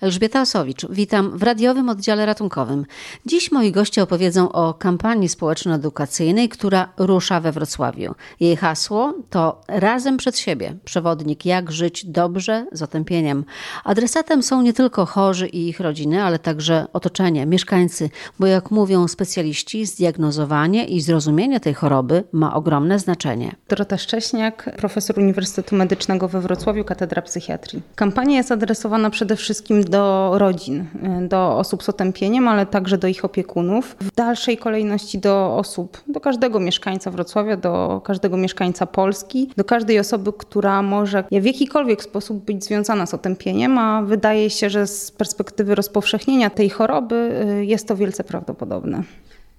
Elżbieta 0.00 0.40
Osowicz, 0.40 0.86
witam 0.90 1.38
w 1.38 1.42
radiowym 1.42 1.88
oddziale 1.88 2.26
ratunkowym. 2.26 2.86
Dziś 3.26 3.52
moi 3.52 3.72
goście 3.72 4.02
opowiedzą 4.02 4.52
o 4.52 4.74
kampanii 4.74 5.28
społeczno-edukacyjnej, 5.28 6.48
która 6.48 6.88
rusza 6.96 7.40
we 7.40 7.52
Wrocławiu. 7.52 8.14
Jej 8.40 8.56
hasło 8.56 9.14
to 9.30 9.60
Razem 9.68 10.16
przed 10.16 10.38
siebie. 10.38 10.76
Przewodnik 10.84 11.46
jak 11.46 11.72
żyć 11.72 12.04
dobrze 12.06 12.66
z 12.72 12.82
otępieniem. 12.82 13.44
Adresatem 13.84 14.42
są 14.42 14.62
nie 14.62 14.72
tylko 14.72 15.06
chorzy 15.06 15.48
i 15.48 15.68
ich 15.68 15.80
rodziny, 15.80 16.22
ale 16.22 16.38
także 16.38 16.86
otoczenie, 16.92 17.46
mieszkańcy, 17.46 18.10
bo 18.38 18.46
jak 18.46 18.70
mówią 18.70 19.08
specjaliści, 19.08 19.86
zdiagnozowanie 19.86 20.84
i 20.84 21.00
zrozumienie 21.00 21.60
tej 21.60 21.74
choroby 21.74 22.24
ma 22.32 22.54
ogromne 22.54 22.98
znaczenie. 22.98 23.52
Dorota 23.68 23.98
Szcześniak, 23.98 24.76
profesor 24.76 25.18
Uniwersytetu 25.18 25.76
Medycznego 25.76 26.28
we 26.28 26.40
Wrocławiu, 26.40 26.84
Katedra 26.84 27.22
Psychiatrii. 27.22 27.82
Kampania 27.94 28.36
jest 28.36 28.52
adresowana 28.52 29.10
przede 29.10 29.36
wszystkim 29.36 29.89
do 29.90 30.32
rodzin, 30.38 30.86
do 31.28 31.58
osób 31.58 31.82
z 31.82 31.88
otępieniem, 31.88 32.48
ale 32.48 32.66
także 32.66 32.98
do 32.98 33.08
ich 33.08 33.24
opiekunów. 33.24 33.96
W 34.00 34.14
dalszej 34.14 34.56
kolejności 34.56 35.18
do 35.18 35.56
osób, 35.56 36.02
do 36.08 36.20
każdego 36.20 36.60
mieszkańca 36.60 37.10
Wrocławia, 37.10 37.56
do 37.56 38.00
każdego 38.04 38.36
mieszkańca 38.36 38.86
Polski, 38.86 39.50
do 39.56 39.64
każdej 39.64 39.98
osoby, 39.98 40.32
która 40.32 40.82
może 40.82 41.24
w 41.30 41.44
jakikolwiek 41.44 42.02
sposób 42.02 42.44
być 42.44 42.64
związana 42.64 43.06
z 43.06 43.14
otępieniem, 43.14 43.78
a 43.78 44.02
wydaje 44.02 44.50
się, 44.50 44.70
że 44.70 44.86
z 44.86 45.10
perspektywy 45.10 45.74
rozpowszechnienia 45.74 46.50
tej 46.50 46.70
choroby 46.70 47.46
y, 47.60 47.64
jest 47.64 47.88
to 47.88 47.96
wielce 47.96 48.24
prawdopodobne. 48.24 49.02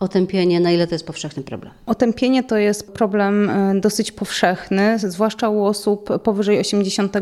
Otępienie, 0.01 0.59
na 0.59 0.71
ile 0.71 0.87
to 0.87 0.95
jest 0.95 1.05
powszechny 1.05 1.43
problem? 1.43 1.73
Otępienie 1.85 2.43
to 2.43 2.57
jest 2.57 2.93
problem 2.93 3.49
e, 3.49 3.79
dosyć 3.79 4.11
powszechny, 4.11 4.99
zwłaszcza 4.99 5.49
u 5.49 5.63
osób 5.63 6.19
powyżej 6.23 6.59
80 6.59 7.17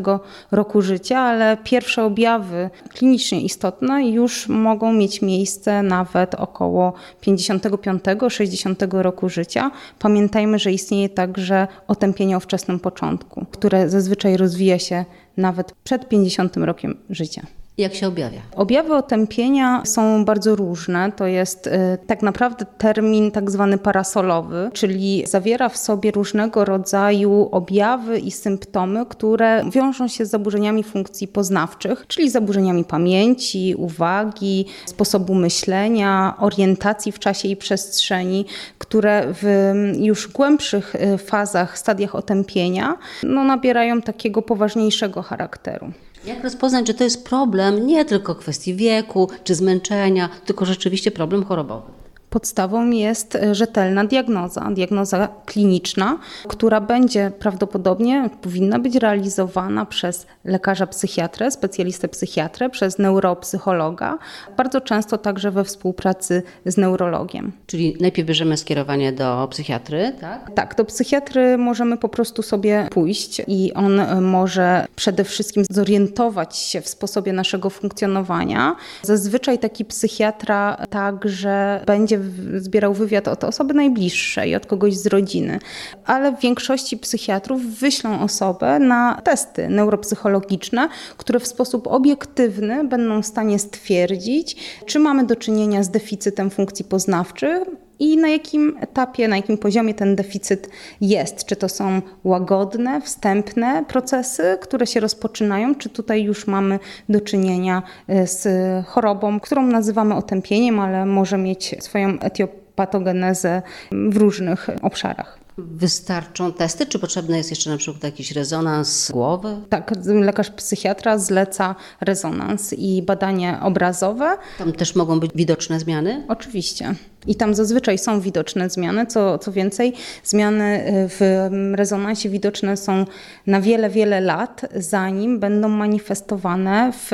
roku 0.52 0.82
życia, 0.82 1.20
ale 1.20 1.58
pierwsze 1.64 2.04
objawy 2.04 2.70
klinicznie 2.90 3.42
istotne 3.42 4.10
już 4.10 4.48
mogą 4.48 4.94
mieć 4.94 5.22
miejsce 5.22 5.84
nawet 5.84 6.36
około 6.36 6.94
55-60 7.22 9.02
roku 9.02 9.30
życia. 9.30 9.72
Pamiętajmy, 10.00 10.60
że 10.60 10.72
istnieje 10.72 11.10
także 11.10 11.68
otępienie 11.88 12.38
o 12.38 12.40
wczesnym 12.40 12.80
początku, 12.80 13.46
które 13.52 13.90
zazwyczaj 13.90 14.38
rozwija 14.38 14.80
się 14.80 15.06
nawet 15.38 15.72
przed 15.84 16.10
50 16.10 16.58
rokiem 16.58 16.98
życia. 17.10 17.59
Jak 17.80 17.96
się 17.96 18.08
objawia? 18.08 18.42
Objawy 18.56 18.96
otępienia 18.96 19.82
są 19.86 20.26
bardzo 20.26 20.56
różne. 20.56 21.12
To 21.12 21.28
jest 21.28 21.68
y, 21.68 21.72
tak 22.08 22.22
naprawdę 22.22 22.66
termin 22.78 23.32
tak 23.32 23.52
zwany 23.52 23.78
parasolowy, 23.78 24.70
czyli 24.74 25.24
zawiera 25.28 25.70
w 25.70 25.78
sobie 25.78 26.12
różnego 26.12 26.66
rodzaju 26.66 27.50
objawy 27.52 28.20
i 28.20 28.32
symptomy, 28.32 29.06
które 29.06 29.70
wiążą 29.72 30.08
się 30.08 30.26
z 30.26 30.30
zaburzeniami 30.30 30.84
funkcji 30.84 31.28
poznawczych, 31.28 32.08
czyli 32.08 32.30
zaburzeniami 32.30 32.84
pamięci, 32.84 33.76
uwagi, 33.78 34.66
sposobu 34.86 35.36
myślenia, 35.36 36.36
orientacji 36.40 37.12
w 37.12 37.20
czasie 37.20 37.48
i 37.48 37.56
przestrzeni, 37.56 38.46
które 38.78 39.24
w 39.34 39.74
już 40.00 40.28
głębszych 40.28 40.96
y, 40.96 41.18
fazach, 41.18 41.80
stadiach 41.80 42.16
otępienia 42.16 42.98
no, 43.24 43.44
nabierają 43.44 44.02
takiego 44.02 44.42
poważniejszego 44.42 45.22
charakteru. 45.22 45.92
Jak 46.26 46.44
rozpoznać, 46.44 46.88
że 46.88 46.94
to 46.94 47.04
jest 47.04 47.26
problem 47.26 47.88
nie 47.88 48.06
tylko 48.06 48.36
kwestii 48.36 48.76
wieku 48.76 49.30
czy 49.44 49.56
zmęczenia, 49.56 50.30
tylko 50.46 50.66
rzeczywiście 50.66 51.12
problem 51.12 51.46
chorobowy? 51.46 51.99
Podstawą 52.30 52.90
jest 52.90 53.36
e, 53.36 53.56
rzetelna 53.56 54.06
diagnoza, 54.06 54.70
diagnoza 54.72 55.28
kliniczna, 55.46 56.20
która 56.48 56.82
będzie 56.82 57.32
prawdopodobnie 57.40 58.30
powinna 58.42 58.80
być 58.80 58.96
realizowana 58.96 59.86
przez 59.86 60.28
lekarza 60.46 60.88
psychiatrę, 60.88 61.52
specjalistę 61.52 62.08
psychiatrę, 62.08 62.70
przez 62.70 63.00
neuropsychologa, 63.00 64.18
bardzo 64.58 64.82
często 64.82 65.18
także 65.18 65.52
we 65.52 65.64
współpracy 65.64 66.44
z 66.66 66.78
neurologiem. 66.78 67.52
Czyli 67.68 67.98
najpierw 68.00 68.28
bierzemy 68.28 68.58
skierowanie 68.58 69.12
do 69.12 69.48
psychiatry, 69.52 70.14
tak? 70.22 70.52
Tak, 70.56 70.76
do 70.76 70.86
psychiatry 70.86 71.58
możemy 71.58 71.98
po 71.98 72.10
prostu 72.10 72.44
sobie 72.44 72.88
pójść 72.92 73.42
i 73.48 73.74
on 73.74 74.00
e, 74.00 74.22
może 74.22 74.86
przede 74.96 75.24
wszystkim 75.24 75.64
zorientować 75.70 76.58
się 76.58 76.82
w 76.82 76.88
sposobie 76.88 77.34
naszego 77.34 77.70
funkcjonowania. 77.70 78.76
Zazwyczaj 79.04 79.60
taki 79.60 79.86
psychiatra 79.86 80.86
także 80.90 81.82
będzie 81.86 82.19
zbierał 82.58 82.94
wywiad 82.94 83.28
od 83.28 83.44
osoby 83.44 83.74
najbliższej, 83.74 84.56
od 84.56 84.66
kogoś 84.66 84.98
z 84.98 85.08
rodziny, 85.08 85.60
ale 86.06 86.32
w 86.32 86.40
większości 86.40 86.98
psychiatrów 86.98 87.62
wyślą 87.62 88.22
osobę 88.22 88.80
na 88.80 89.22
testy 89.24 89.70
neuropsychologiczne, 89.70 90.90
które 91.18 91.40
w 91.40 91.48
sposób 91.48 91.88
obiektywny 91.88 92.84
będą 92.84 93.22
w 93.22 93.26
stanie 93.26 93.60
stwierdzić, 93.60 94.56
czy 94.86 95.00
mamy 95.00 95.26
do 95.26 95.36
czynienia 95.36 95.84
z 95.84 95.90
deficytem 95.90 96.50
funkcji 96.50 96.86
poznawczych, 96.86 97.64
i 98.00 98.18
na 98.18 98.30
jakim 98.30 98.78
etapie, 98.82 99.28
na 99.28 99.36
jakim 99.36 99.58
poziomie 99.58 99.94
ten 99.94 100.16
deficyt 100.16 100.70
jest. 101.02 101.46
Czy 101.46 101.56
to 101.56 101.70
są 101.70 102.02
łagodne, 102.24 103.02
wstępne 103.02 103.86
procesy, 103.88 104.58
które 104.62 104.88
się 104.88 105.00
rozpoczynają, 105.00 105.76
czy 105.76 105.90
tutaj 105.90 106.24
już 106.24 106.48
mamy 106.48 106.80
do 107.10 107.22
czynienia 107.22 107.84
e, 108.08 108.28
z 108.28 108.48
chorobą, 108.88 109.40
którą 109.40 109.64
nazywamy 109.66 110.16
otępieniem, 110.16 110.80
ale 110.80 111.06
może 111.06 111.38
mieć 111.38 111.76
swoją 111.80 112.20
etiopatogenezę 112.20 113.62
w 113.92 114.18
różnych 114.18 114.70
obszarach. 114.82 115.40
Wystarczą 115.60 116.54
testy, 116.54 116.86
czy 116.86 117.00
potrzebny 117.00 117.38
jest 117.38 117.50
jeszcze 117.50 117.70
na 117.70 117.78
przykład 117.78 118.04
jakiś 118.04 118.32
rezonans 118.32 119.12
głowy? 119.12 119.58
Tak, 119.70 119.92
lekarz 120.06 120.50
psychiatra 120.50 121.18
zleca 121.18 121.76
rezonans 122.02 122.74
i 122.74 123.04
badanie 123.04 123.60
obrazowe. 123.62 124.38
Tam 124.58 124.74
też 124.74 124.96
mogą 124.96 125.20
być 125.20 125.32
widoczne 125.36 125.80
zmiany? 125.80 126.26
Oczywiście. 126.28 126.96
I 127.28 127.36
tam 127.36 127.56
zazwyczaj 127.56 127.98
są 127.98 128.22
widoczne 128.22 128.70
zmiany. 128.70 129.06
Co, 129.06 129.38
co 129.38 129.52
więcej, 129.52 129.94
zmiany 130.24 130.88
y, 130.88 131.10
w 131.10 131.50
rezonansie 131.76 132.30
widoczne 132.30 132.78
są 132.78 133.06
na 133.48 133.62
wiele, 133.62 133.90
wiele 133.90 134.22
lat, 134.22 134.66
zanim 134.76 135.40
będą 135.40 135.70
manifestowane 135.70 136.92
w 136.94 137.12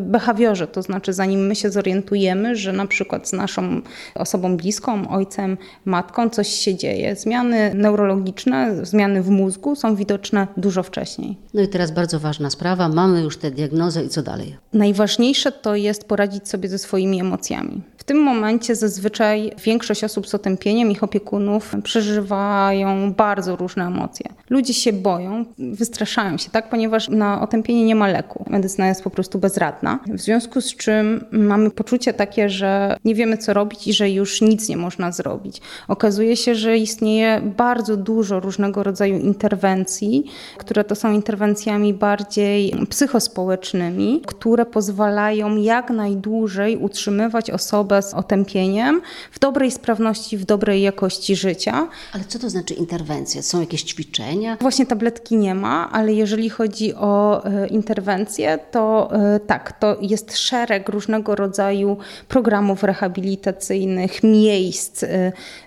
behawiorze. 0.00 0.66
To 0.66 0.82
znaczy, 0.82 1.12
zanim 1.12 1.46
my 1.46 1.54
się 1.54 1.70
zorientujemy, 1.70 2.56
że 2.56 2.72
na 2.72 2.86
przykład 2.86 3.28
z 3.28 3.32
naszą 3.32 3.80
osobą 4.14 4.56
bliską, 4.56 5.08
ojcem, 5.08 5.58
matką 5.84 6.30
coś 6.30 6.48
się 6.48 6.74
dzieje. 6.74 7.16
Zmiany 7.16 7.72
neurologiczne, 7.86 8.86
zmiany 8.86 9.22
w 9.22 9.30
mózgu 9.30 9.76
są 9.76 9.96
widoczne 9.96 10.46
dużo 10.56 10.82
wcześniej. 10.82 11.36
No 11.54 11.62
i 11.62 11.68
teraz 11.68 11.90
bardzo 11.90 12.20
ważna 12.20 12.50
sprawa. 12.50 12.88
Mamy 12.88 13.22
już 13.22 13.36
tę 13.36 13.50
diagnozę 13.50 14.04
i 14.04 14.08
co 14.08 14.22
dalej? 14.22 14.56
Najważniejsze 14.72 15.52
to 15.52 15.74
jest 15.74 16.04
poradzić 16.04 16.48
sobie 16.48 16.68
ze 16.68 16.78
swoimi 16.78 17.20
emocjami. 17.20 17.82
W 17.96 18.04
tym 18.04 18.18
momencie 18.22 18.74
zazwyczaj 18.74 19.52
większość 19.64 20.04
osób 20.04 20.28
z 20.28 20.34
otępieniem, 20.34 20.90
ich 20.90 21.02
opiekunów 21.02 21.74
przeżywają 21.82 23.12
bardzo 23.12 23.56
różne 23.56 23.86
emocje. 23.86 24.26
Ludzie 24.50 24.74
się 24.74 24.92
boją, 24.92 25.44
wystraszają 25.58 26.38
się, 26.38 26.50
tak, 26.50 26.70
ponieważ 26.70 27.08
na 27.08 27.42
otępienie 27.42 27.84
nie 27.84 27.94
ma 27.94 28.08
leku. 28.08 28.44
Medycyna 28.48 28.88
jest 28.88 29.02
po 29.02 29.10
prostu 29.10 29.38
bezradna. 29.38 29.98
W 30.08 30.20
związku 30.20 30.60
z 30.60 30.76
czym 30.76 31.24
mamy 31.30 31.70
poczucie 31.70 32.14
takie, 32.14 32.48
że 32.48 32.96
nie 33.04 33.14
wiemy 33.14 33.38
co 33.38 33.54
robić 33.54 33.86
i 33.86 33.92
że 33.92 34.10
już 34.10 34.40
nic 34.40 34.68
nie 34.68 34.76
można 34.76 35.12
zrobić. 35.12 35.60
Okazuje 35.88 36.36
się, 36.36 36.54
że 36.54 36.78
istnieje 36.78 37.40
bardzo 37.56 37.96
dużo 37.96 38.40
różnego 38.40 38.82
rodzaju 38.82 39.18
interwencji, 39.18 40.24
które 40.58 40.84
to 40.84 40.94
są 40.94 41.12
interwencjami 41.12 41.94
bardziej 41.94 42.74
psychospołecznymi, 42.90 44.22
które 44.26 44.66
pozwalają 44.66 45.56
jak 45.56 45.90
najdłużej 45.90 46.76
utrzymywać 46.76 47.50
osobę 47.50 48.02
z 48.02 48.14
otępieniem 48.14 49.02
w 49.32 49.38
dobrej 49.38 49.70
sprawności, 49.70 50.38
w 50.38 50.44
dobrej 50.44 50.82
jakości 50.82 51.36
życia. 51.36 51.88
Ale 52.12 52.24
co 52.24 52.38
to 52.38 52.50
znaczy 52.50 52.74
interwencja? 52.74 53.42
Są 53.42 53.60
jakieś 53.60 53.82
ćwiczenia? 53.82 54.35
Właśnie 54.60 54.86
tabletki 54.86 55.36
nie 55.36 55.54
ma, 55.54 55.90
ale 55.92 56.12
jeżeli 56.12 56.50
chodzi 56.50 56.94
o 56.94 57.44
e, 57.44 57.66
interwencje, 57.66 58.58
to 58.70 59.10
e, 59.12 59.40
tak, 59.40 59.72
to 59.72 59.96
jest 60.00 60.38
szereg 60.38 60.88
różnego 60.88 61.34
rodzaju 61.34 61.96
programów 62.28 62.82
rehabilitacyjnych, 62.82 64.22
miejsc, 64.22 65.02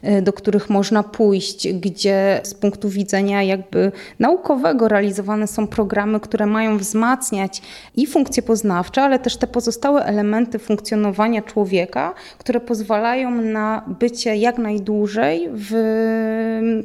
e, 0.01 0.21
do 0.21 0.33
których 0.33 0.69
można 0.69 1.03
pójść, 1.03 1.73
gdzie 1.73 2.41
z 2.43 2.53
punktu 2.53 2.89
widzenia 2.89 3.43
jakby 3.43 3.91
naukowego 4.19 4.87
realizowane 4.87 5.47
są 5.47 5.67
programy, 5.67 6.19
które 6.19 6.45
mają 6.45 6.77
wzmacniać 6.77 7.61
i 7.95 8.07
funkcje 8.07 8.43
poznawcze, 8.43 9.01
ale 9.01 9.19
też 9.19 9.37
te 9.37 9.47
pozostałe 9.47 10.05
elementy 10.05 10.59
funkcjonowania 10.59 11.41
człowieka, 11.41 12.13
które 12.37 12.59
pozwalają 12.59 13.31
na 13.31 13.85
bycie 13.99 14.35
jak 14.35 14.57
najdłużej 14.57 15.49
w 15.53 15.73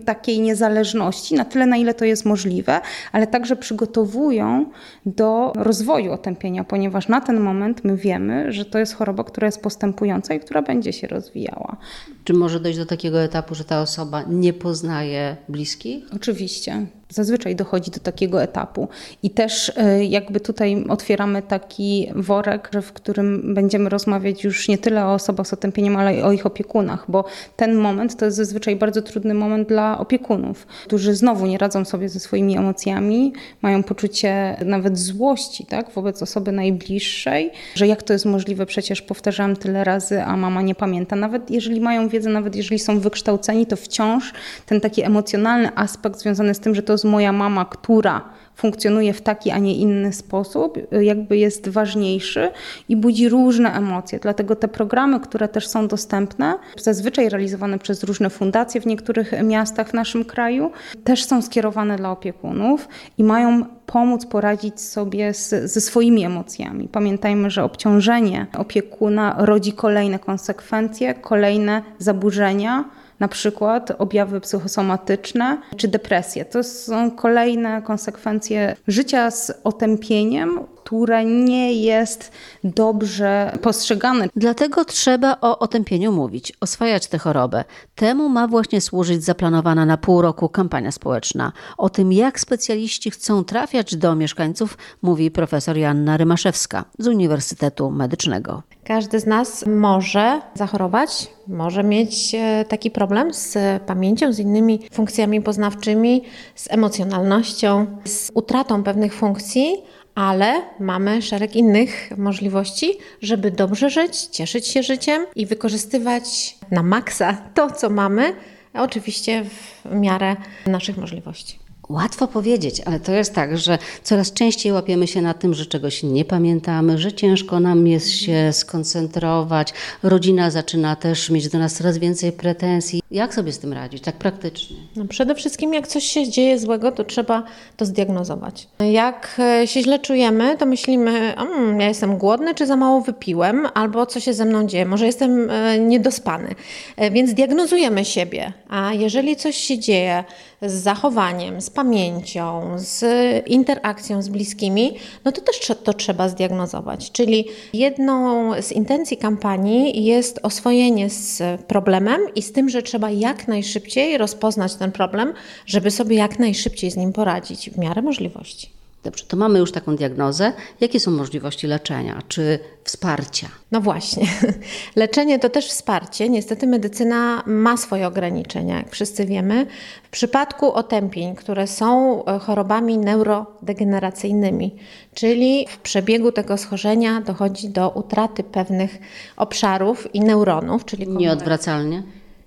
takiej 0.05 0.41
niezależności, 0.41 1.35
na 1.35 1.45
tyle 1.45 1.67
na 1.67 1.74
ile 1.77 1.95
to 1.95 2.05
jest 2.05 2.25
możliwe, 2.25 2.81
ale 3.13 3.27
także 3.27 3.57
przygotowują 3.57 4.67
do 5.07 5.53
rozwoju 5.57 6.13
otępienia, 6.13 6.65
ponieważ 6.65 7.09
na 7.09 7.21
ten 7.21 7.41
moment 7.41 7.85
my 7.85 7.97
wiemy, 7.97 8.53
że 8.53 8.65
to 8.65 8.79
jest 8.79 8.95
choroba, 8.95 9.25
która 9.25 9.47
jest 9.47 9.63
postępująca 9.63 10.35
i 10.35 10.41
która 10.41 10.63
będzie 10.63 10.93
się 10.93 11.07
rozwijała. 11.07 11.77
Czy 12.25 12.33
może 12.33 12.61
dojść 12.61 12.79
do 12.79 12.87
takiego 12.87 13.23
etapu, 13.23 13.55
że 13.55 13.65
ta 13.65 13.83
osoba 13.83 14.23
nie 14.29 14.53
poznaje 14.53 15.37
bliskich? 15.49 16.05
Oczywiście 16.17 16.87
Zazwyczaj 17.15 17.57
dochodzi 17.57 17.91
do 17.91 18.01
takiego 18.01 18.43
etapu. 18.43 18.89
I 19.23 19.31
też 19.31 19.73
e, 19.77 20.05
jakby 20.05 20.41
tutaj 20.41 20.85
otwieramy 20.89 21.43
taki 21.43 22.09
worek, 22.15 22.71
w 22.83 22.93
którym 22.93 23.55
będziemy 23.55 23.91
rozmawiać 23.91 24.45
już 24.45 24.69
nie 24.69 24.79
tyle 24.79 25.07
o 25.07 25.15
osobach 25.15 25.47
z 25.47 25.53
otępieniem, 25.53 25.97
ale 25.97 26.25
o 26.25 26.33
ich 26.33 26.47
opiekunach, 26.47 27.05
bo 27.09 27.25
ten 27.57 27.75
moment 27.75 28.17
to 28.17 28.25
jest 28.25 28.37
zazwyczaj 28.37 28.77
bardzo 28.77 29.03
trudny 29.03 29.35
moment 29.35 29.69
dla 29.69 29.99
opiekunów, 29.99 30.67
którzy 30.67 31.15
znowu 31.15 31.47
nie 31.47 31.59
radzą 31.59 31.85
sobie 31.85 32.09
ze 32.09 32.21
swoimi 32.21 32.57
emocjami, 32.57 33.33
mają 33.63 33.83
poczucie 33.83 34.57
nawet 34.65 34.99
złości 34.99 35.67
tak, 35.67 35.91
wobec 35.91 36.23
osoby 36.23 36.53
najbliższej, 36.53 37.51
że 37.75 37.87
jak 37.87 38.03
to 38.03 38.13
jest 38.13 38.25
możliwe, 38.25 38.67
przecież 38.67 39.03
powtarzałam 39.03 39.57
tyle 39.57 39.85
razy, 39.85 40.23
a 40.23 40.37
mama 40.37 40.63
nie 40.63 40.75
pamięta. 40.75 41.17
Nawet 41.17 41.51
jeżeli 41.51 41.81
mają 41.81 42.09
wiedzę, 42.09 42.31
nawet 42.31 42.57
jeżeli 42.57 42.79
są 42.79 43.01
wykształceni, 43.01 43.67
to 43.67 43.77
wciąż 43.77 44.33
ten 44.67 44.81
taki 44.81 45.03
emocjonalny 45.03 45.77
aspekt 45.77 46.21
związany 46.21 46.55
z 46.55 46.61
tym, 46.61 46.75
że 46.75 46.83
to 46.83 46.93
jest 46.93 47.04
moja 47.05 47.33
mama, 47.33 47.65
która 47.65 48.21
funkcjonuje 48.57 49.13
w 49.13 49.23
taki, 49.23 49.51
a 49.51 49.59
nie 49.59 49.77
inny 49.77 50.13
sposób, 50.13 50.79
jakby 51.01 51.37
jest 51.37 51.69
ważniejszy 51.69 52.51
i 52.89 52.97
budzi 52.97 53.29
różne 53.29 53.73
emocje. 53.73 54.19
Dlatego 54.23 54.57
te 54.57 54.69
programy, 54.69 55.21
które 55.21 55.49
też 55.49 55.69
są 55.69 55.89
dostępne, 55.89 56.55
zazwyczaj 56.77 57.29
realizowane 57.29 57.79
przez 57.79 58.05
różne 58.05 58.31
fundacje 58.31 58.81
w 58.81 58.87
niektórych 58.87 59.33
miastach 59.43 59.89
w 59.89 59.95
naszym 59.95 60.25
kraju, 60.25 60.71
też 61.05 61.25
są 61.25 61.43
skierowane 61.43 61.97
dla 61.97 62.11
opiekunów 62.11 62.89
i 63.19 63.25
mają 63.25 63.65
pomóc 63.87 64.27
poradzić 64.27 64.81
sobie 64.81 65.35
z, 65.35 65.73
ze 65.73 65.81
swoimi 65.81 66.25
emocjami. 66.25 66.89
Pamiętajmy, 66.89 67.51
że 67.51 67.65
obciążenie 67.65 68.47
opiekuna 68.59 69.37
rodzi 69.39 69.73
kolejne 69.73 70.19
konsekwencje, 70.19 71.15
kolejne 71.15 71.83
zaburzenia 71.99 72.85
na 73.21 73.29
przykład 73.29 73.93
objawy 73.99 74.41
psychosomatyczne 74.41 75.59
czy 75.77 75.89
depresje. 75.89 76.45
To 76.45 76.65
są 76.65 77.11
kolejne 77.11 77.83
konsekwencje 77.83 78.77
życia 78.89 79.31
z 79.31 79.53
otępieniem, 79.65 80.61
które 80.85 81.25
nie 81.25 81.73
jest 81.73 82.33
dobrze 82.65 83.59
postrzegane. 83.63 84.29
Dlatego 84.37 84.85
trzeba 84.85 85.37
o 85.41 85.59
otępieniu 85.59 86.13
mówić, 86.13 86.53
oswajać 86.61 87.07
tę 87.07 87.19
chorobę. 87.19 87.65
Temu 87.95 88.29
ma 88.29 88.49
właśnie 88.49 88.81
służyć 88.81 89.25
zaplanowana 89.25 89.87
na 89.87 89.97
pół 89.97 90.23
roku 90.23 90.49
kampania 90.49 90.93
społeczna. 90.93 91.53
O 91.79 91.91
tym, 91.91 92.13
jak 92.13 92.41
specjaliści 92.41 93.11
chcą 93.11 93.45
trafiać 93.45 93.97
do 93.97 94.15
mieszkańców, 94.15 94.79
mówi 95.03 95.31
profesor 95.31 95.77
Janna 95.77 96.17
Rymaszewska 96.17 96.85
z 96.99 97.07
Uniwersytetu 97.07 97.91
Medycznego. 97.91 98.63
Każdy 98.85 99.21
z 99.21 99.27
nas 99.27 99.67
może 99.67 100.41
zachorować, 100.55 101.27
może 101.47 101.85
mieć 101.85 102.35
e, 102.35 102.65
taki 102.69 102.91
problem 102.91 103.35
z 103.35 103.59
pamięcią, 103.83 104.33
z 104.33 104.39
innymi 104.39 104.81
funkcjami 104.93 105.43
poznawczymi, 105.43 106.23
z 106.55 106.71
emocjonalnością, 106.71 107.87
z 108.05 108.31
utratą 108.35 108.83
pewnych 108.83 109.15
funkcji, 109.15 109.77
ale 110.15 110.63
mamy 110.81 111.23
szereg 111.23 111.57
innych 111.57 112.11
możliwości, 112.17 112.99
żeby 113.23 113.51
dobrze 113.51 113.91
żyć, 113.91 114.17
cieszyć 114.17 114.67
się 114.67 114.83
życiem 114.83 115.27
i 115.37 115.47
wykorzystywać 115.47 116.57
na 116.71 116.83
maksa 116.83 117.37
to, 117.55 117.71
co 117.71 117.91
mamy, 117.91 118.35
oczywiście 118.75 119.45
w 119.45 119.95
miarę 119.95 120.37
naszych 120.67 120.97
możliwości. 120.97 121.64
Łatwo 121.89 122.29
powiedzieć, 122.29 122.81
ale 122.81 123.01
to 123.01 123.13
jest 123.13 123.35
tak, 123.35 123.59
że 123.59 123.79
coraz 124.03 124.33
częściej 124.33 124.73
łapiemy 124.73 125.07
się 125.07 125.23
na 125.23 125.35
tym, 125.35 125.55
że 125.55 125.67
czegoś 125.67 126.03
nie 126.03 126.25
pamiętamy, 126.25 126.99
że 126.99 127.13
ciężko 127.13 127.61
nam 127.61 127.87
jest 127.87 128.11
się 128.11 128.53
skoncentrować. 128.53 129.73
Rodzina 130.03 130.51
zaczyna 130.51 130.97
też 130.97 131.31
mieć 131.31 131.49
do 131.49 131.59
nas 131.59 131.75
coraz 131.75 131.99
więcej 131.99 132.33
pretensji. 132.33 133.03
Jak 133.11 133.35
sobie 133.35 133.53
z 133.53 133.59
tym 133.59 133.73
radzić, 133.73 134.03
tak 134.03 134.15
praktycznie? 134.15 134.77
No 134.97 135.05
przede 135.05 135.35
wszystkim, 135.35 135.75
jak 135.75 135.87
coś 135.87 136.05
się 136.05 136.31
dzieje 136.31 136.59
złego, 136.59 136.93
to 136.93 137.05
trzeba 137.05 137.43
to 137.77 137.85
zdiagnozować. 137.85 138.69
Jak 138.93 139.37
e, 139.39 139.67
się 139.67 139.83
źle 139.83 139.99
czujemy, 139.99 140.57
to 140.59 140.67
myślimy, 140.67 141.35
mmm, 141.37 141.81
ja 141.81 141.89
jestem 141.89 142.19
głodny, 142.19 142.55
czy 142.55 142.67
za 142.67 142.77
mało 142.77 143.01
wypiłem, 143.01 143.69
albo 143.75 144.07
co 144.07 144.21
się 144.21 144.35
ze 144.35 144.45
mną 144.45 144.67
dzieje, 144.67 144.87
może 144.87 145.07
jestem 145.07 145.51
e, 145.51 145.79
niedospany. 145.79 146.55
E, 146.97 147.11
więc 147.11 147.35
diagnozujemy 147.35 148.05
siebie. 148.05 148.53
A 148.69 148.93
jeżeli 148.93 149.37
coś 149.37 149.57
się 149.57 149.79
dzieje 149.79 150.25
z 150.63 150.73
zachowaniem, 150.73 151.61
z 151.61 151.71
pamięcią, 151.75 152.73
z 152.77 153.05
interakcją 153.49 154.23
z 154.23 154.29
bliskimi, 154.29 154.97
no 155.25 155.33
to 155.33 155.41
też 155.41 155.73
to 155.85 155.95
trzeba 155.95 156.29
zdiagnozować. 156.29 157.13
Czyli 157.13 157.45
jedną 157.73 158.51
z 158.63 158.73
intencji 158.73 159.17
kampanii 159.17 160.05
jest 160.05 160.41
oswojenie 160.43 161.11
z 161.11 161.43
problemem 161.63 162.21
i 162.35 162.43
z 162.43 162.53
tym, 162.53 162.69
że 162.69 162.83
trzeba 162.83 163.11
jak 163.11 163.49
najszybciej 163.49 164.19
rozpoznać 164.19 164.75
ten 164.75 164.93
problem, 164.93 165.33
żeby 165.67 165.91
sobie 165.91 166.17
jak 166.17 166.39
najszybciej 166.39 166.91
z 166.91 166.97
nim 166.97 167.13
poradzić 167.13 167.71
w 167.71 167.79
miarę 167.79 168.03
możliwości. 168.03 168.84
Dobrze, 169.05 169.25
to 169.29 169.37
mamy 169.37 169.59
już 169.59 169.73
taką 169.73 169.97
diagnozę. 169.97 170.53
Jakie 170.81 171.01
są 171.01 171.11
możliwości 171.11 171.67
leczenia 171.67 172.23
czy 172.29 172.59
wsparcia? 172.85 173.49
No 173.73 173.81
właśnie. 173.81 174.27
Leczenie 174.97 175.39
to 175.39 175.49
też 175.49 175.69
wsparcie. 175.69 176.29
Niestety 176.29 176.67
medycyna 176.67 177.43
ma 177.47 177.77
swoje 177.77 178.07
ograniczenia, 178.07 178.77
jak 178.77 178.91
wszyscy 178.91 179.27
wiemy. 179.27 179.67
W 180.03 180.09
przypadku 180.09 180.73
otępień, 180.73 181.35
które 181.35 181.67
są 181.67 182.25
e, 182.25 182.39
chorobami 182.39 182.99
neurodegeneracyjnymi, 182.99 184.77
czyli 185.15 185.67
w 185.71 185.79
przebiegu 185.79 186.33
tego 186.33 186.57
schorzenia 186.57 187.21
dochodzi 187.21 187.69
do 187.69 187.91
utraty 187.91 188.43
pewnych 188.43 188.99
obszarów 189.37 190.15
i 190.15 190.21
neuronów, 190.21 190.85
czyli 190.85 191.05
komórek. 191.07 191.23
Nieodwracalnie? 191.23 192.03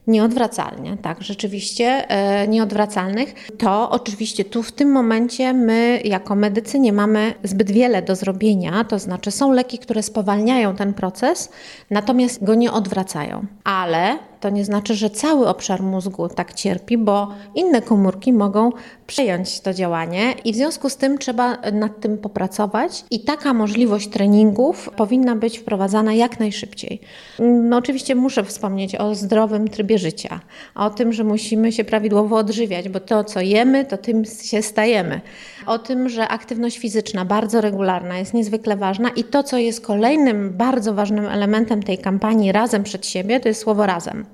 Nieodwracalnie, 0.08 0.98
tak, 1.02 1.24
rzeczywiście 1.24 1.86
e, 2.10 2.48
nieodwracalnych. 2.48 3.48
To 3.58 3.90
oczywiście 3.90 4.46
tu 4.46 4.64
w 4.64 4.72
tym 4.72 4.92
momencie 4.92 5.54
my 5.54 6.02
jako 6.04 6.36
medycy 6.36 6.80
nie 6.80 6.94
mamy 6.94 7.34
zbyt 7.44 7.72
wiele 7.72 8.02
do 8.02 8.16
zrobienia, 8.16 8.84
to 8.84 9.00
znaczy 9.00 9.32
są 9.32 9.52
leki, 9.52 9.80
które 9.80 10.04
spowalniają 10.04 10.76
ten 10.76 10.94
proces, 10.94 11.50
natomiast 11.90 12.44
go 12.44 12.56
nie 12.56 12.72
odwracają. 12.72 13.46
Ale 13.64 14.18
to 14.40 14.50
nie 14.50 14.66
znaczy, 14.66 14.96
że 14.96 15.10
cały 15.10 15.48
obszar 15.48 15.84
mózgu 15.84 16.30
tak 16.30 16.54
cierpi, 16.54 16.98
bo 16.98 17.28
inne 17.56 17.82
komórki 17.82 18.34
mogą 18.34 18.72
przejąć 19.08 19.60
to 19.60 19.74
działanie 19.74 20.34
i 20.46 20.54
w 20.54 20.56
związku 20.56 20.90
z 20.90 20.98
tym 20.98 21.18
trzeba 21.18 21.58
nad 21.74 22.00
tym 22.00 22.18
popracować 22.18 23.06
i 23.12 23.20
taka 23.20 23.54
możliwość 23.54 24.10
treningów 24.10 24.90
powinna 24.96 25.36
być 25.36 25.60
wprowadzana 25.60 26.14
jak 26.14 26.40
najszybciej. 26.40 27.02
No, 27.40 27.78
oczywiście 27.78 28.16
muszę 28.16 28.44
wspomnieć 28.44 28.96
o 28.96 29.16
zdrowym 29.16 29.68
trybie 29.68 29.98
życia, 29.98 30.40
o 30.76 30.90
tym, 30.90 31.14
że 31.14 31.24
musimy 31.24 31.72
się 31.72 31.84
prawidłowo 31.84 32.36
odżywiać, 32.36 32.90
bo 32.90 33.00
to, 33.00 33.24
co 33.24 33.42
jemy, 33.42 33.86
to 33.86 33.98
tym 33.98 34.26
się 34.26 34.62
stajemy. 34.62 35.22
O 35.68 35.80
tym, 35.80 36.10
że 36.10 36.28
aktywność 36.28 36.78
fizyczna 36.78 37.26
bardzo 37.26 37.62
regularna 37.62 38.18
jest 38.18 38.34
niezwykle 38.34 38.78
ważna 38.78 39.10
i 39.10 39.24
to, 39.24 39.44
co 39.44 39.58
jest 39.58 39.86
kolejnym 39.86 40.54
bardzo 40.54 40.94
ważnym 40.94 41.26
elementem 41.26 41.84
tej 41.84 41.98
kampanii 41.98 42.52
Razem 42.52 42.84
przed 42.84 43.06
siebie, 43.06 43.40
to 43.40 43.48
jest 43.48 43.62
słowo 43.62 43.86
razem. 43.86 44.26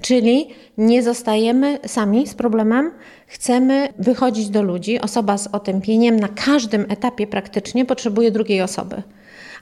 Czyli 0.00 0.48
nie 0.78 1.02
zostajemy 1.02 1.78
sami 1.86 2.26
z 2.26 2.34
problemem, 2.34 2.90
chcemy 3.26 3.88
wychodzić 3.98 4.48
do 4.48 4.62
ludzi. 4.62 5.00
Osoba 5.00 5.38
z 5.38 5.46
otępieniem 5.46 6.20
na 6.20 6.28
każdym 6.28 6.86
etapie 6.88 7.26
praktycznie 7.26 7.84
potrzebuje 7.84 8.30
drugiej 8.30 8.62
osoby 8.62 9.02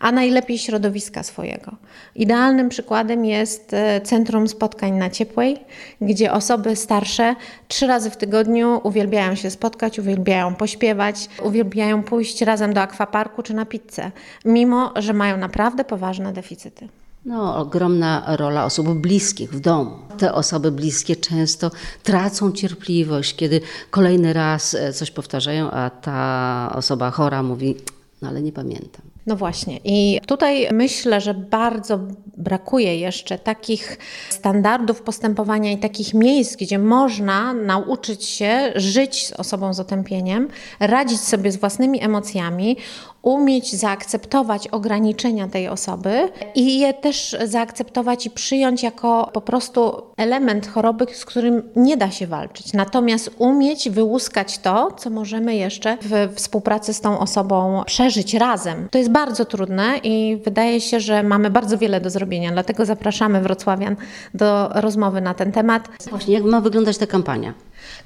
a 0.00 0.12
najlepiej 0.12 0.58
środowiska 0.58 1.22
swojego. 1.22 1.76
Idealnym 2.16 2.68
przykładem 2.68 3.25
jest 3.25 3.75
e, 3.75 4.00
Centrum 4.00 4.49
Spotkań 4.49 4.92
na 4.92 5.11
Ciepłej, 5.11 5.56
gdzie 6.00 6.32
osoby 6.32 6.76
starsze 6.76 7.34
trzy 7.68 7.87
razy 7.87 8.11
w 8.11 8.16
tygodniu 8.16 8.80
uwielbiają 8.82 9.34
się 9.34 9.50
spotkać, 9.50 9.99
uwielbiają 9.99 10.54
pośpiewać, 10.54 11.28
uwielbiają 11.42 12.02
pójść 12.02 12.40
razem 12.40 12.75
do 12.75 12.80
akwaparku 12.80 13.42
czy 13.42 13.54
na 13.54 13.66
pizzę, 13.66 14.11
mimo 14.44 14.92
że 14.96 15.12
mają 15.12 15.37
naprawdę 15.37 15.84
poważne 15.84 16.32
deficyty. 16.32 16.88
No, 17.25 17.56
ogromna 17.56 18.37
rola 18.37 18.64
osób 18.64 18.88
bliskich 18.88 19.50
w 19.50 19.61
domu. 19.61 19.99
Te 20.18 20.34
osoby 20.34 20.72
bliskie 20.72 21.16
często 21.16 21.70
tracą 22.02 22.52
cierpliwość, 22.52 23.37
kiedy 23.37 23.61
kolejny 23.90 24.32
raz 24.32 24.75
e, 24.75 24.92
coś 24.92 25.11
powtarzają, 25.11 25.70
a 25.70 25.90
ta 25.90 26.72
osoba 26.75 27.11
chora 27.11 27.42
mówi: 27.42 27.76
No, 28.22 28.28
ale 28.28 28.42
nie 28.42 28.52
pamiętam. 28.52 29.12
No 29.26 29.37
właśnie. 29.37 29.79
I 29.85 30.21
tutaj 30.26 30.69
myślę, 30.73 31.21
że 31.21 31.35
bardzo 31.35 31.99
brakuje 32.37 32.97
jeszcze 32.97 33.38
takich 33.38 33.99
standardów 34.31 35.02
postępowania 35.02 35.73
i 35.73 35.79
takich 35.79 36.14
miejsc, 36.14 36.57
gdzie 36.57 36.79
można 36.79 37.55
nauczyć 37.55 38.25
się 38.25 38.73
żyć 38.75 39.26
z 39.26 39.33
osobą 39.33 39.75
z 39.75 39.81
otępieniem, 39.81 40.49
radzić 40.81 41.21
sobie 41.21 41.52
z 41.52 41.57
własnymi 41.57 42.05
emocjami, 42.05 42.76
umieć 43.23 43.76
zaakceptować 43.76 44.69
ograniczenia 44.69 45.49
tej 45.49 45.69
osoby 45.69 46.29
i 46.55 46.79
je 46.79 46.95
też 46.95 47.37
zaakceptować 47.45 48.26
i 48.26 48.31
przyjąć 48.31 48.83
jako 48.83 49.31
po 49.33 49.41
prostu 49.41 50.02
element 50.17 50.67
choroby, 50.67 51.07
z 51.12 51.25
którym 51.25 51.62
nie 51.76 51.97
da 51.97 52.11
się 52.11 52.26
walczyć. 52.26 52.73
Natomiast 52.73 53.31
umieć 53.38 53.91
wyłuskać 53.91 54.59
to, 54.59 54.91
co 54.97 55.11
możemy 55.11 55.55
jeszcze 55.55 55.99
w 56.02 56.35
współpracy 56.35 56.95
z 56.95 57.00
tą 57.00 57.19
osobą 57.19 57.83
przeżyć 57.87 58.35
razem. 58.35 58.88
To 58.91 58.99
jest 58.99 59.11
bardzo 59.11 59.45
trudne 59.45 59.99
i 60.02 60.38
wydaje 60.45 60.81
się, 60.81 61.00
że 61.00 61.23
mamy 61.23 61.50
bardzo 61.50 61.79
wiele 61.79 62.00
do 62.00 62.11
zrobienia. 62.11 62.52
Dlatego 62.52 62.87
zapraszamy 62.87 63.41
wrocławian 63.41 63.97
do 64.35 64.69
rozmowy 64.75 65.21
na 65.21 65.35
ten 65.35 65.52
temat. 65.52 65.88
Właśnie, 66.11 66.35
jak 66.35 66.45
ma 66.45 66.61
wyglądać 66.61 66.99
ta 66.99 67.07
kampania? 67.07 67.55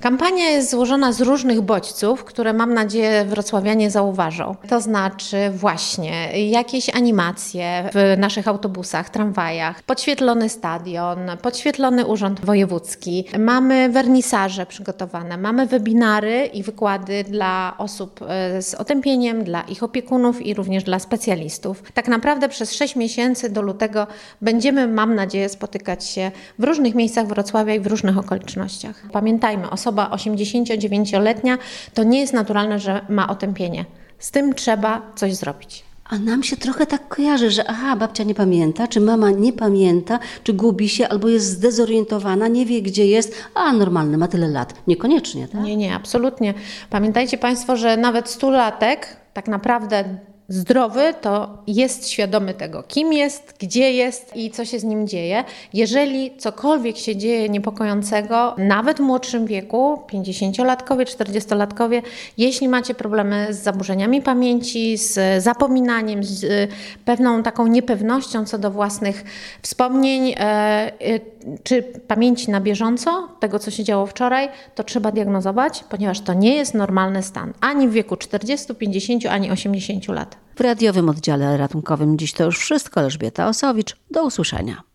Kampania 0.01 0.51
jest 0.51 0.71
złożona 0.71 1.13
z 1.13 1.21
różnych 1.21 1.61
bodźców, 1.61 2.25
które 2.25 2.53
mam 2.53 2.75
nadzieję 2.75 3.25
wrocławianie 3.25 3.91
zauważą. 3.91 4.57
To 4.69 4.81
znaczy 4.81 5.51
właśnie 5.51 6.41
jakieś 6.51 6.89
animacje 6.89 7.91
w 7.95 8.19
naszych 8.19 8.49
autobusach, 8.49 9.11
tramwajach, 9.11 9.83
podświetlony 9.83 10.49
stadion, 10.49 11.19
podświetlony 11.43 12.07
urząd 12.07 12.41
wojewódzki. 12.45 13.25
Mamy 13.39 13.89
wernisaże 13.89 14.67
przygotowane, 14.67 15.37
mamy 15.37 15.67
webinary 15.67 16.47
i 16.47 16.63
wykłady 16.63 17.25
dla 17.25 17.75
osób 17.79 18.21
e, 18.29 18.63
z 18.63 18.75
otępieniem, 18.75 19.45
dla 19.45 19.63
ich 19.63 19.83
opiekunów 19.83 20.47
i 20.47 20.55
również 20.55 20.85
dla 20.85 20.99
specjalistów. 20.99 21.83
Tak 21.95 22.09
naprawdę 22.09 22.49
przez 22.49 22.73
6 22.73 22.97
miesięcy 22.97 23.51
do 23.51 23.63
lutego 23.63 24.07
będziemy, 24.43 24.89
mam 24.89 25.15
nadzieję, 25.15 25.49
spotykać 25.49 26.07
się 26.07 26.31
w 26.59 26.65
różnych 26.65 26.95
miejscach 26.95 27.27
Wrocławia 27.27 27.75
i 27.75 27.81
w 27.81 27.87
różnych 27.87 28.19
okolicznościach. 28.19 29.03
Pamiętajmy, 29.13 29.66
osoba 29.71 30.11
89-letnia 30.15 31.59
to 31.95 32.05
nie 32.05 32.21
jest 32.21 32.33
naturalne, 32.33 32.79
że 32.79 33.01
ma 33.09 33.29
otępienie. 33.29 33.85
Z 34.19 34.31
tym 34.31 34.55
trzeba 34.55 35.03
coś 35.17 35.35
zrobić. 35.35 35.85
A 36.09 36.19
nam 36.19 36.43
się 36.43 36.57
trochę 36.57 36.87
tak 36.87 37.09
kojarzy, 37.09 37.51
że 37.51 37.71
aha, 37.71 37.97
babcia 37.97 38.25
nie 38.25 38.35
pamięta, 38.35 38.89
czy 38.89 39.01
mama 39.01 39.31
nie 39.31 39.53
pamięta, 39.53 40.19
czy 40.43 40.53
gubi 40.53 40.89
się, 40.89 41.09
albo 41.09 41.29
jest 41.29 41.47
zdezorientowana, 41.47 42.49
nie 42.49 42.67
wie 42.67 42.83
gdzie 42.83 43.07
jest, 43.07 43.35
a 43.55 43.73
normalny, 43.73 44.19
ma 44.19 44.29
tyle 44.29 44.49
lat. 44.49 44.75
Niekoniecznie, 44.87 45.49
tak? 45.49 45.63
Nie, 45.63 45.77
nie, 45.77 45.95
absolutnie. 45.95 46.55
Pamiętajcie 46.91 47.39
Państwo, 47.39 47.77
że 47.77 47.97
nawet 47.97 48.29
stulatek 48.29 49.17
tak 49.33 49.49
naprawdę 49.49 50.05
zdrowy, 50.49 51.15
to 51.21 51.59
jest 51.67 52.09
świadomy 52.09 52.55
tego, 52.55 52.83
kim 52.83 53.13
jest, 53.13 53.55
gdzie 53.59 53.93
jest 53.93 54.37
i 54.37 54.51
co 54.51 54.65
się 54.65 54.79
z 54.79 54.85
nim 54.85 55.09
dzieje. 55.09 55.45
Jeżeli 55.73 56.37
cokolwiek 56.37 56.97
się 56.97 57.17
dzieje 57.17 57.49
niepokojącego, 57.49 58.55
nawet 58.59 58.97
w 58.97 59.01
młodszym 59.01 59.47
wieku, 59.47 60.03
50-latkowie, 60.13 61.05
40-latkowie, 61.05 62.03
jeśli 62.39 62.69
macie 62.69 62.95
problemy 62.95 63.47
z 63.51 63.63
zaburzeniami 63.63 64.23
pamięci, 64.23 64.97
z 64.99 65.43
zapominaniem, 65.43 66.25
z 66.25 66.71
pewną 67.05 67.43
taką 67.43 67.67
niepewnością 67.67 68.45
co 68.45 68.59
do 68.59 68.71
własnych 68.71 69.25
wspomnień, 69.63 70.33
e, 70.33 70.37
e, 70.41 71.21
czy 71.63 71.83
pamięci 71.83 72.51
na 72.51 72.61
bieżąco, 72.61 73.29
tego 73.41 73.59
co 73.59 73.71
się 73.71 73.85
działo 73.85 74.07
wczoraj, 74.07 74.49
to 74.75 74.85
trzeba 74.85 75.13
diagnozować, 75.13 75.85
ponieważ 75.89 76.21
to 76.21 76.35
nie 76.35 76.57
jest 76.57 76.75
normalny 76.75 77.23
stan 77.23 77.53
ani 77.61 77.89
w 77.89 77.93
wieku 77.93 78.17
40, 78.17 78.75
50, 78.75 79.27
ani 79.27 79.51
80 79.51 80.36
W 80.57 80.61
radiowym 80.61 81.09
oddziale 81.09 81.57
ratunkowym 81.57 82.19
dziś 82.19 82.33
to 82.33 82.45
już 82.45 82.59
wszystko. 82.59 83.01
Elżbieta 83.01 83.49
Osowicz. 83.49 83.97
Do 84.11 84.25
usłyszenia. 84.25 84.83